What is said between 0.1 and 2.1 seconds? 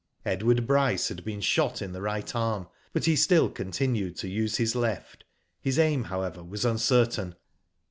Edward Bryce had be^n shot in the